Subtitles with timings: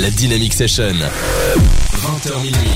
[0.00, 0.94] La Dynamic Session.
[0.94, 2.70] 20h minuit.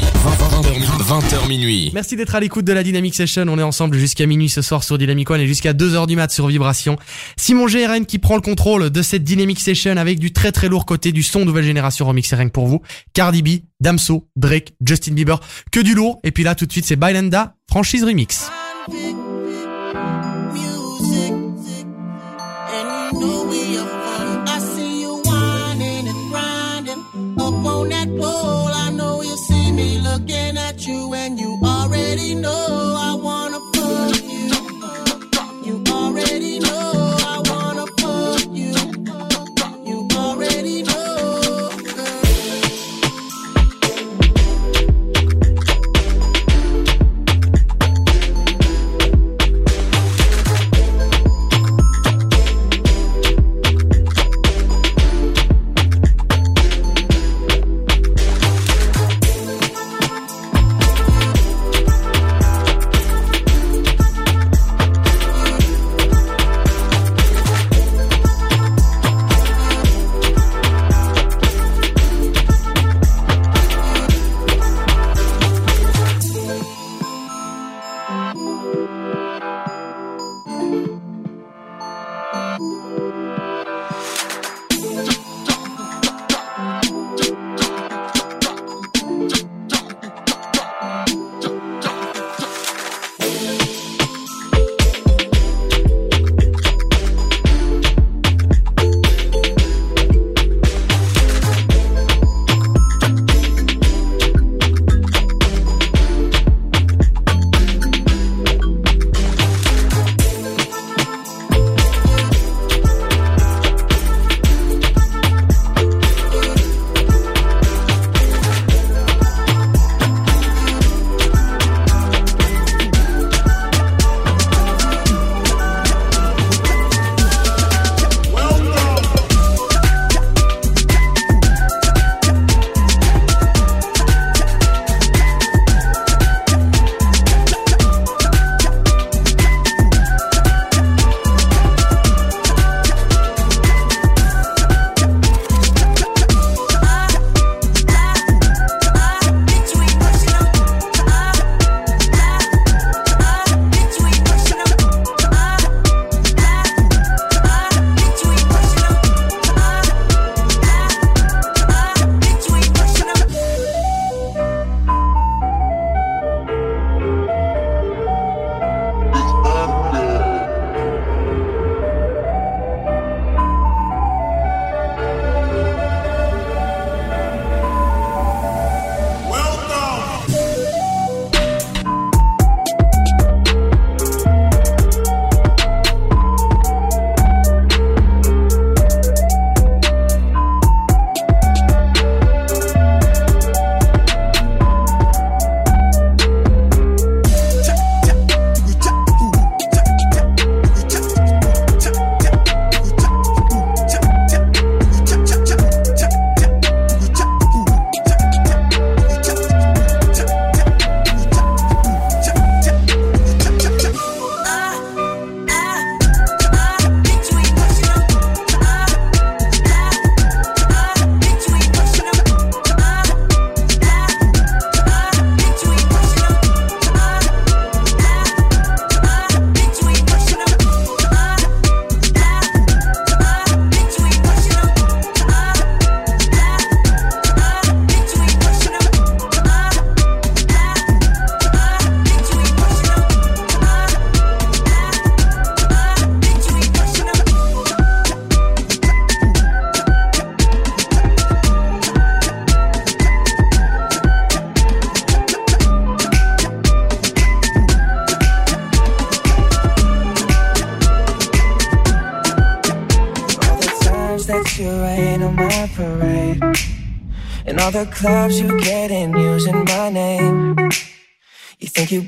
[0.98, 1.90] 20h minuit.
[1.94, 3.46] Merci d'être à l'écoute de la Dynamic Session.
[3.48, 6.30] On est ensemble jusqu'à minuit ce soir sur Dynamic One et jusqu'à 2h du mat
[6.30, 6.98] sur Vibration.
[7.38, 10.84] Simon GRN qui prend le contrôle de cette Dynamic Session avec du très très lourd
[10.84, 12.82] côté du son nouvelle génération remix rien que pour vous.
[13.14, 13.48] Cardi B,
[13.80, 15.40] Damso, Drake, Justin Bieber,
[15.72, 16.20] que du lourd.
[16.24, 18.50] Et puis là tout de suite c'est Bylanda, franchise remix.
[30.18, 30.63] The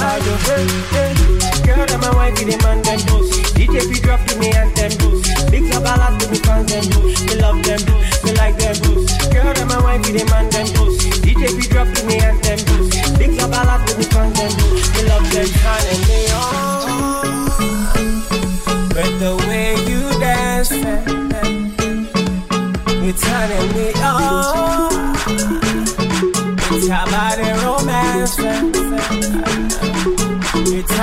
[0.00, 0.38] I don't.
[0.48, 1.86] Oh, Girl,
[2.16, 2.98] wife, demand them.
[3.58, 3.82] DJ
[4.38, 4.92] me and them.
[5.50, 5.70] Big
[6.18, 6.38] to me
[6.68, 6.84] them.
[7.26, 8.76] Me love them me like them.
[9.32, 10.57] Girl, wife, demand them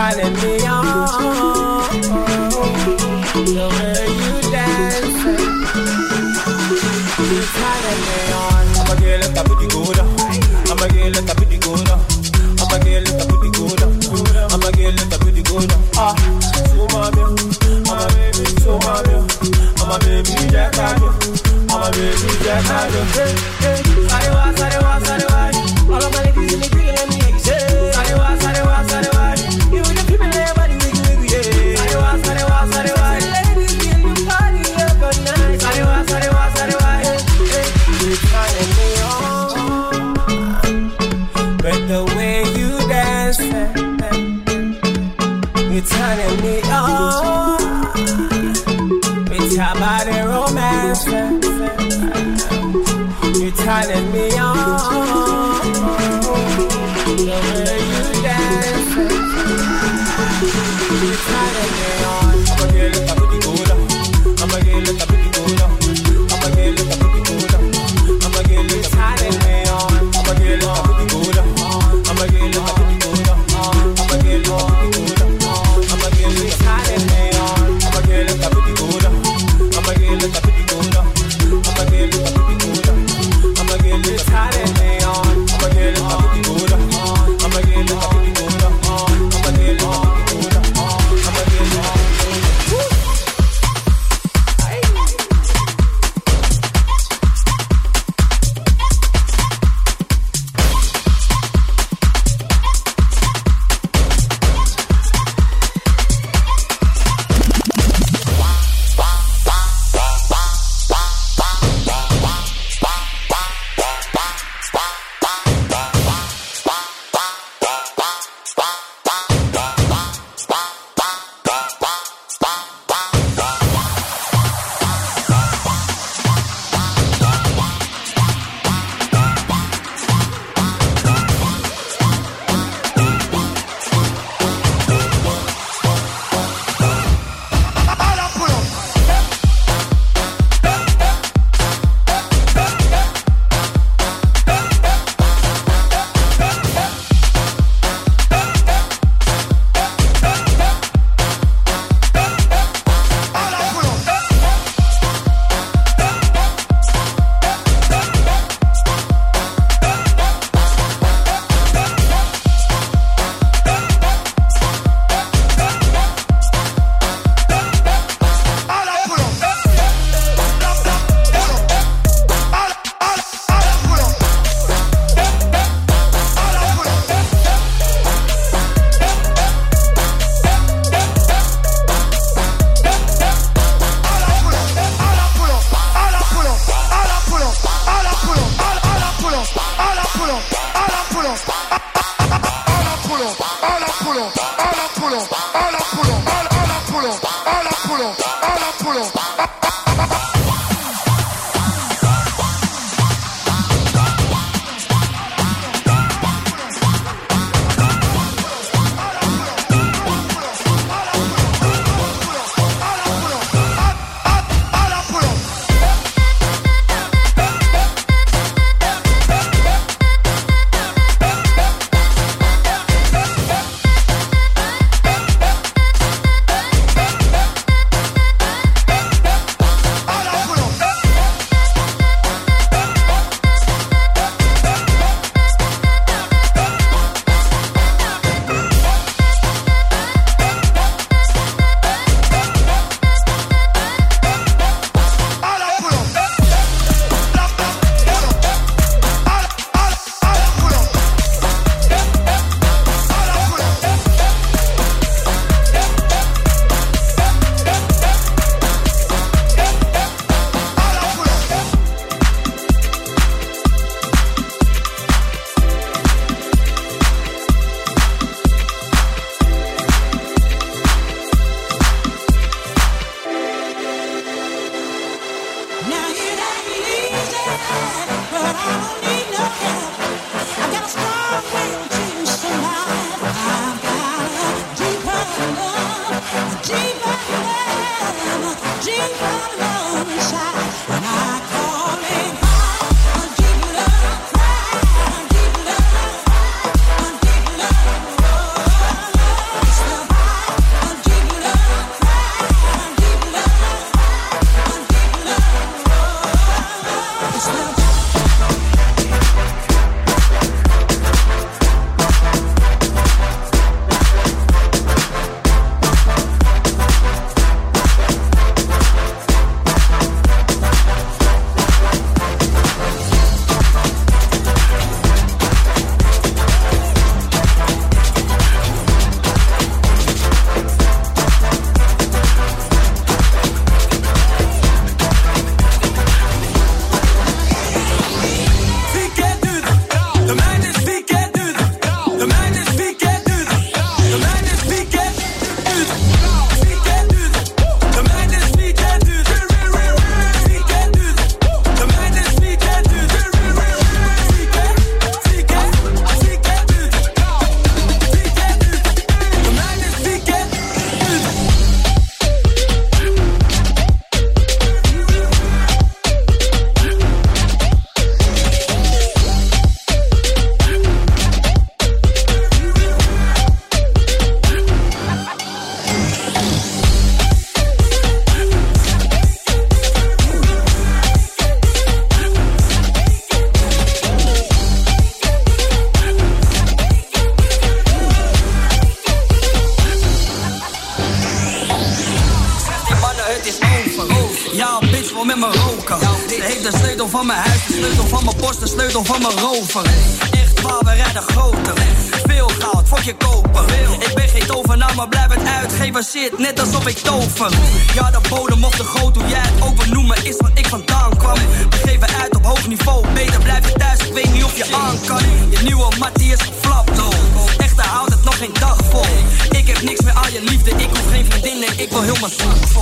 [0.06, 1.89] calling me on.
[3.34, 5.18] The way you dance,
[7.26, 8.65] you calling me on.
[8.78, 9.98] I'm a girl that's a pretty good.
[9.98, 11.89] I'm a girl that's a pretty good.
[11.89, 13.82] I'm a girl that's a pretty good.
[14.54, 15.72] I'm a girl that's a pretty good.
[15.98, 16.13] Ah,
[16.70, 17.18] so I'm
[17.89, 19.02] a baby, so I'm
[19.89, 20.82] a baby, I'm
[21.74, 23.55] a baby, I'm a baby.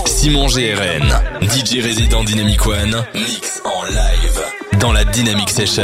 [0.06, 4.80] Simon GRN, DJ Resident Dynamic One, mix en live.
[4.80, 5.84] Dans la Dynamic Session.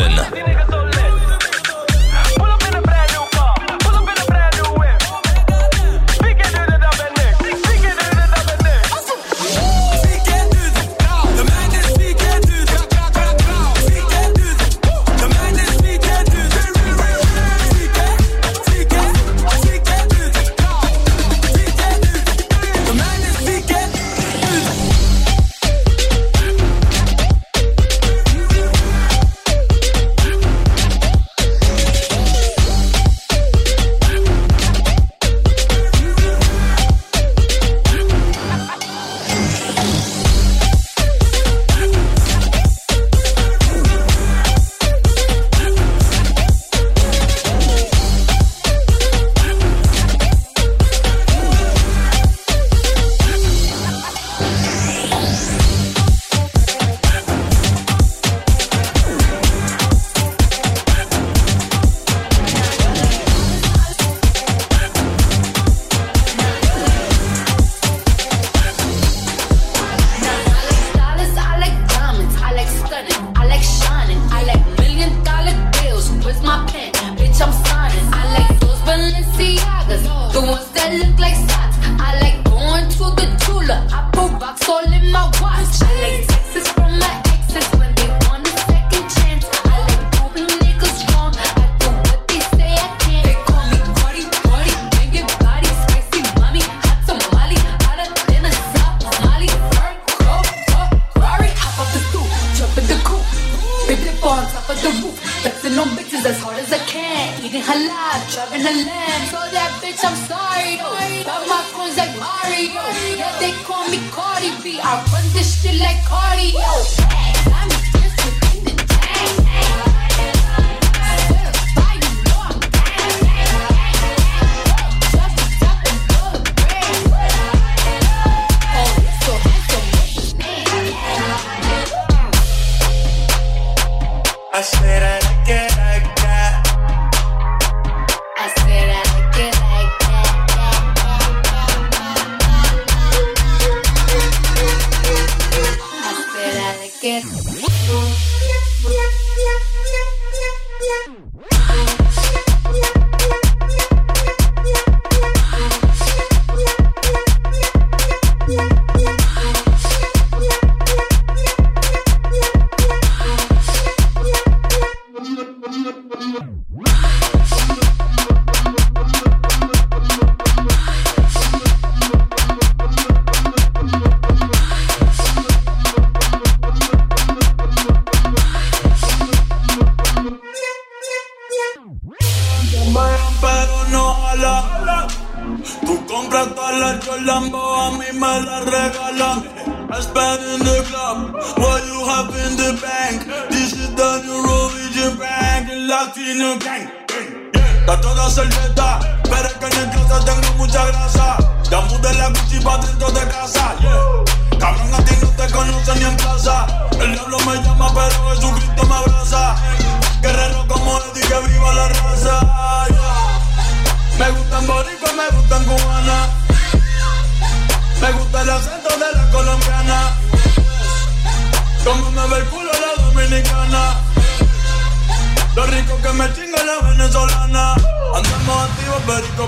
[108.54, 110.78] in the land, So that bitch, I'm sorry.
[111.24, 112.82] Got my coins like Mario.
[113.18, 114.80] Yeah, they call me Cardi B.
[114.82, 117.59] I run this shit like cardio.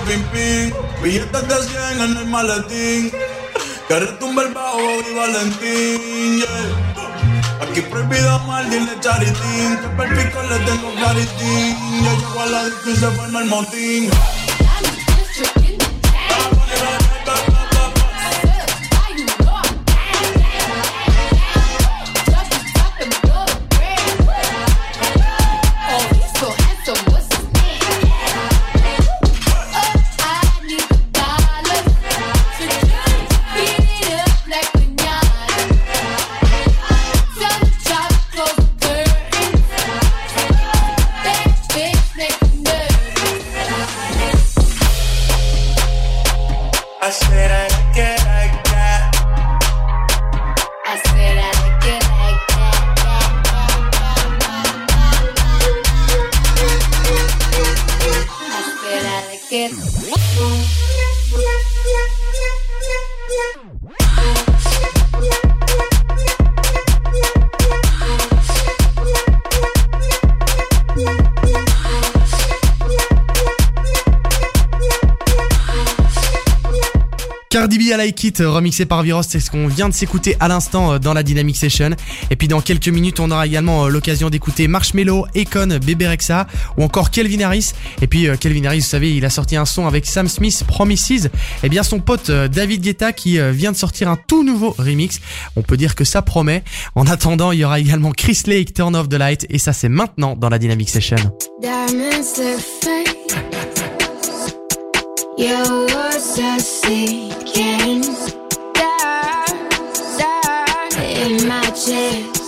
[0.06, 0.72] pim pim.
[1.02, 3.12] Billetes de 100 en el maletín.
[3.88, 6.38] Que retumba el bajo y Valentín.
[6.38, 7.62] Yeah.
[7.62, 9.78] Aquí prohibido mal, dile charitín.
[9.80, 11.76] Que perpico le tengo claritín.
[12.04, 14.10] Yo llego a la disco y se forma el motín.
[78.24, 81.24] Euh, remixé par Viros, c'est ce qu'on vient de s'écouter à l'instant euh, dans la
[81.24, 81.90] Dynamic Session.
[82.30, 86.46] Et puis dans quelques minutes, on aura également euh, l'occasion d'écouter Marshmello, Econ, Bébé Rexa
[86.76, 87.72] ou encore Kelvin Harris.
[88.00, 91.30] Et puis Kelvin Harris, vous savez, il a sorti un son avec Sam Smith, Promises.
[91.64, 95.20] Et bien son pote David Guetta qui vient de sortir un tout nouveau remix.
[95.56, 96.62] On peut dire que ça promet.
[96.94, 99.46] En attendant, il y aura également Chris Lake, Turn Off the Light.
[99.50, 101.16] Et ça, c'est maintenant dans la Dynamic Session.
[111.22, 112.42] in my chest.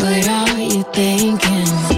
[0.00, 1.97] What are you thinking?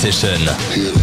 [0.00, 0.99] Session.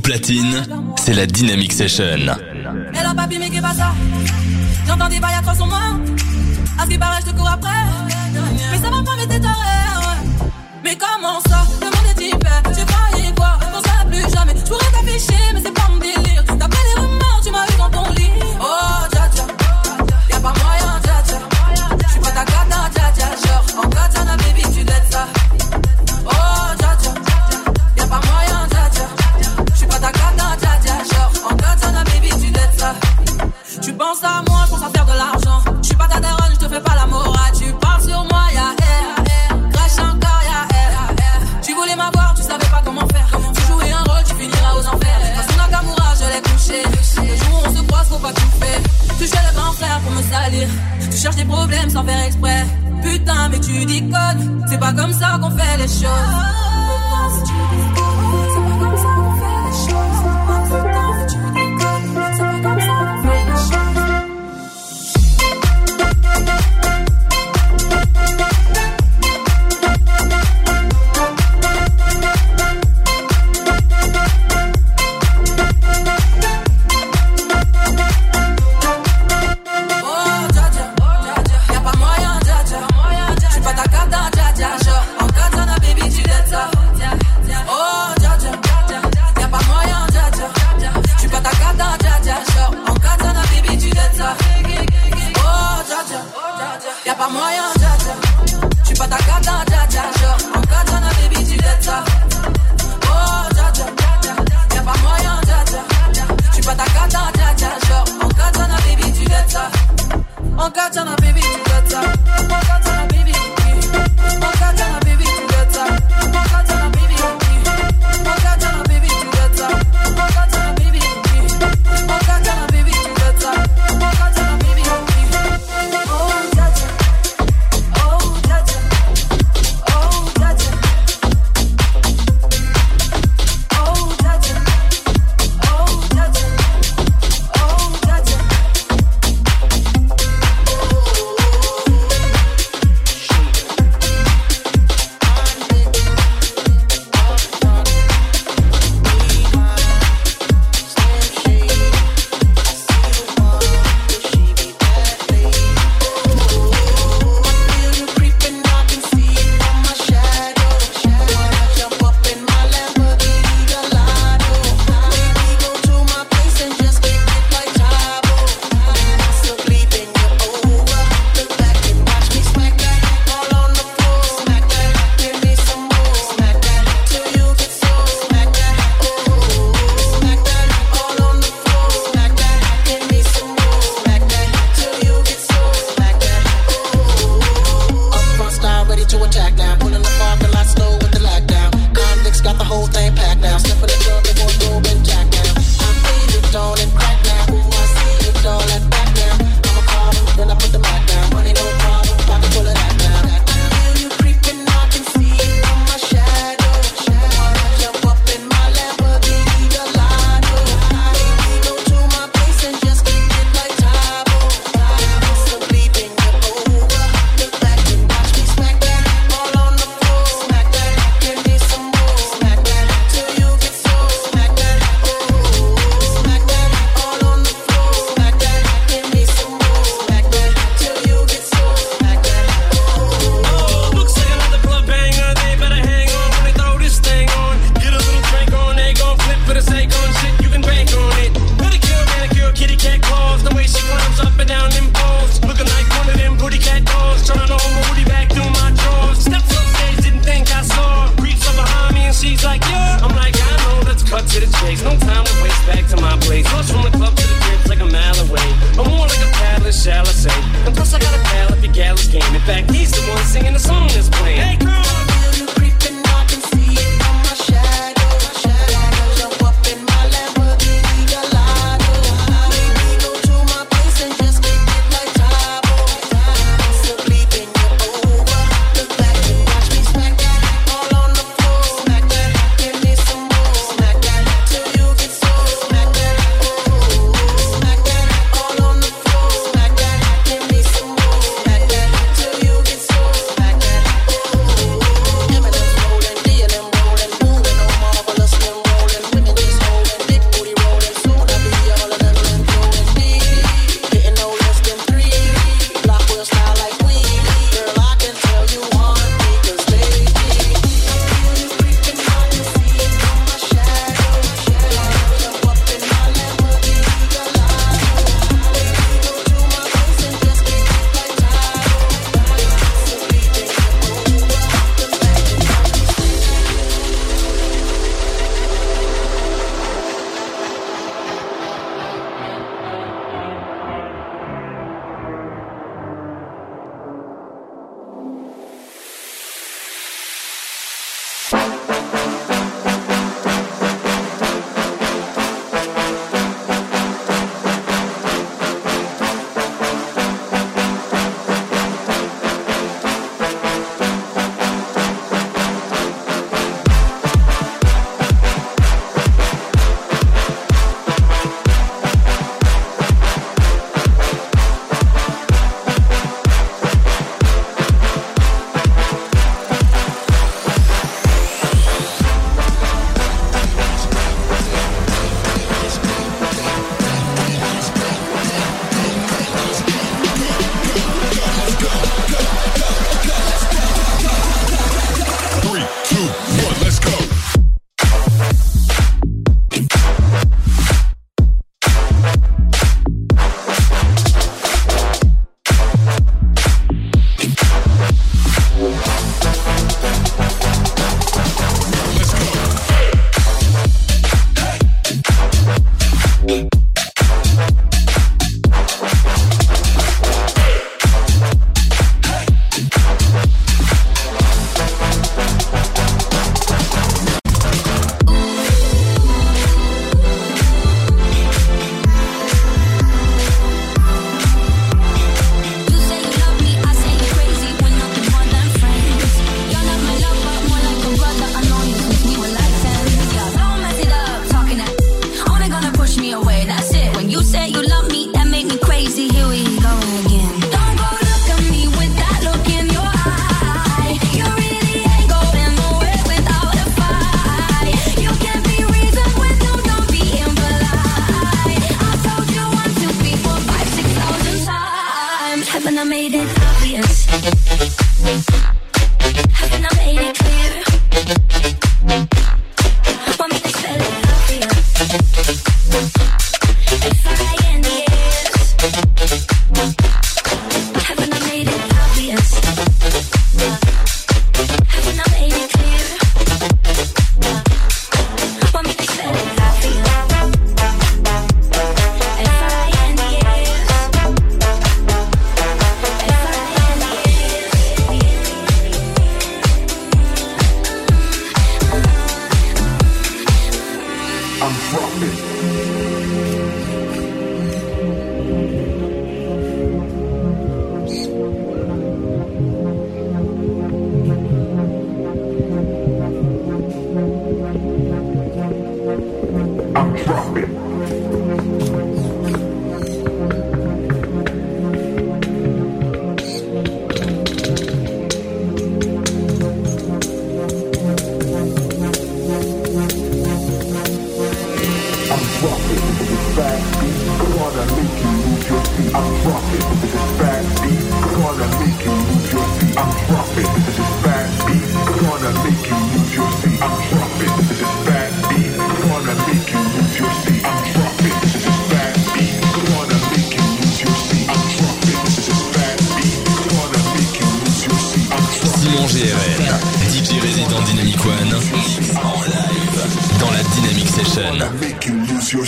[0.06, 0.62] platine,
[0.96, 2.04] c'est la Dynamic Session.
[2.04, 3.92] Elle a papy mais qu'est pas ça.
[4.86, 5.78] J'entends des bails à 300 moi
[6.78, 7.68] À ce qui paraît je te cours après.
[8.70, 9.54] Mais ça va pas mais t'es taré
[10.84, 11.66] Mais comment ça?
[11.80, 13.58] Le monde est Tu croyais quoi?
[13.72, 14.54] Qu'on serait plus jamais.
[14.56, 15.74] Je pourrais t'afficher mais c'est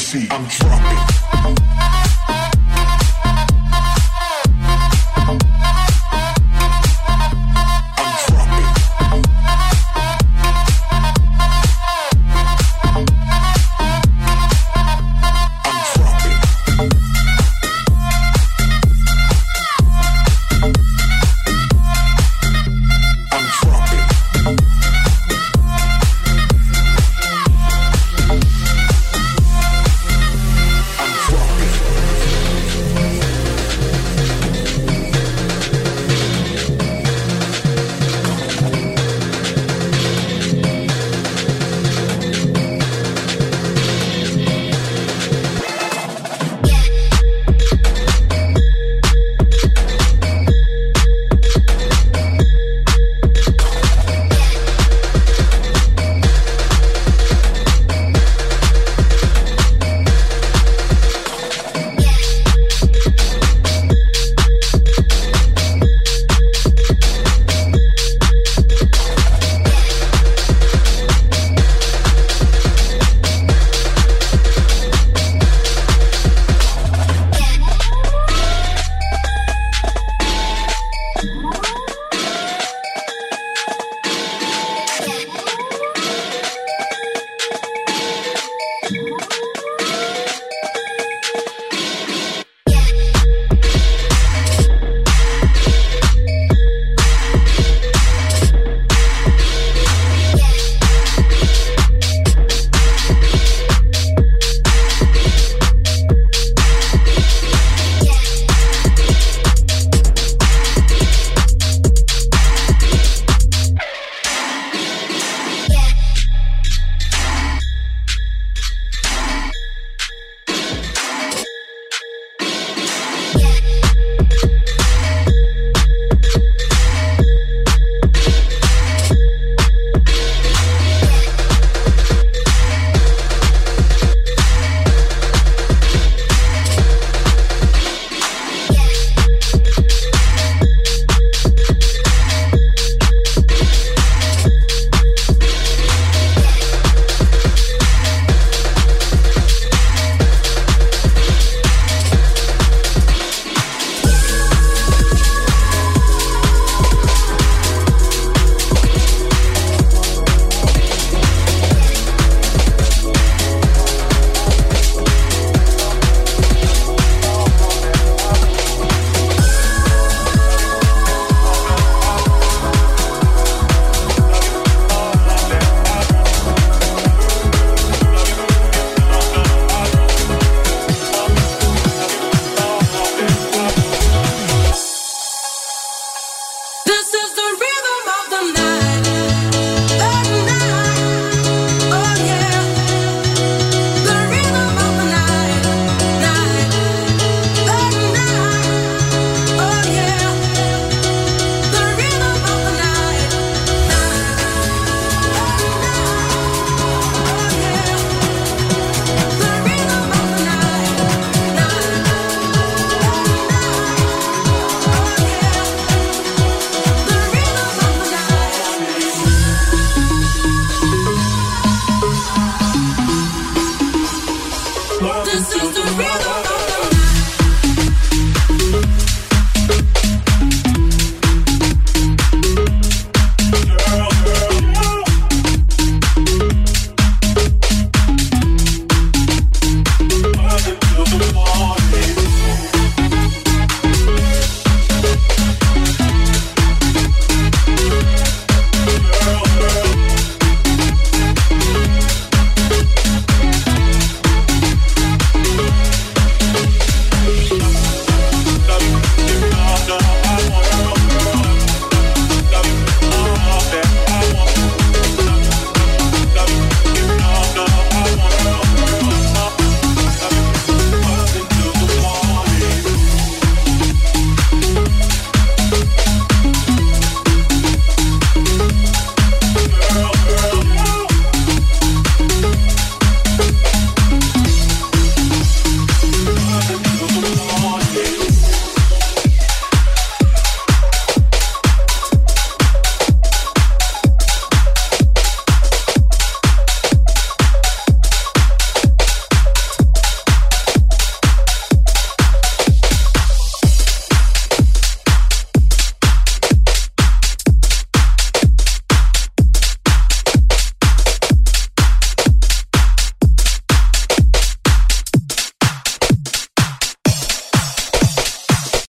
[0.09, 0.32] seat.
[0.32, 0.68] I'm dropping.